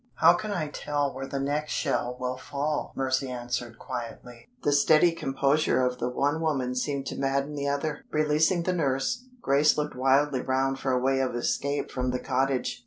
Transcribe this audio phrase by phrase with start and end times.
[0.15, 4.47] "How can I tell where the next shell will fall?" Mercy answered, quietly.
[4.63, 8.03] The steady composure of the one woman seemed to madden the other.
[8.11, 12.79] Releasing the nurse, Grace looked wildly round for a way of escape from the cottage.